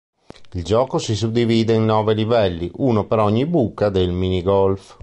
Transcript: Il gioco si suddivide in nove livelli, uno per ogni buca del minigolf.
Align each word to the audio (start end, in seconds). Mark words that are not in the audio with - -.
Il 0.55 0.63
gioco 0.63 0.97
si 0.97 1.15
suddivide 1.15 1.73
in 1.75 1.85
nove 1.85 2.15
livelli, 2.15 2.71
uno 2.77 3.05
per 3.05 3.19
ogni 3.19 3.45
buca 3.45 3.89
del 3.89 4.09
minigolf. 4.11 4.97